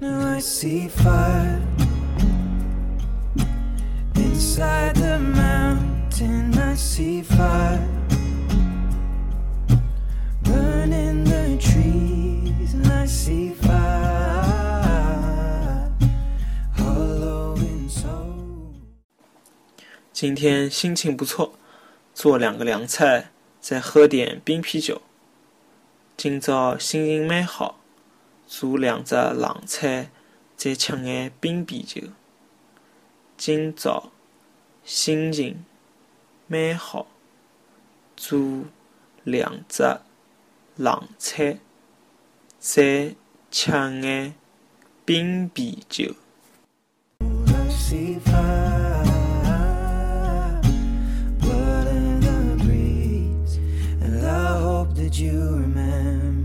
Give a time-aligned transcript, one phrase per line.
[0.00, 1.60] Now I see fire
[4.14, 6.56] inside the mountain.
[6.56, 7.84] I see fire
[10.44, 13.82] burning the trees, and I see fire
[16.76, 18.74] hollow in soul.
[20.12, 21.54] 今天心情不错，
[22.14, 23.30] 做两个凉菜，
[23.60, 25.02] 再喝点冰啤酒。
[26.16, 27.80] 今朝心情蛮好，
[28.48, 30.10] 做两只冷菜，
[30.56, 32.00] 再吃眼冰啤酒。
[33.36, 34.10] 今朝
[34.82, 35.66] 心情
[36.46, 37.06] 蛮好，
[38.16, 38.40] 做
[39.22, 39.84] 两只
[40.76, 41.58] 冷菜，
[42.58, 43.14] 再
[43.50, 44.34] 吃眼
[45.04, 46.14] 冰啤酒。
[55.10, 56.37] You remember.